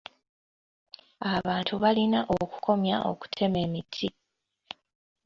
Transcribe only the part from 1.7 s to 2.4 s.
balina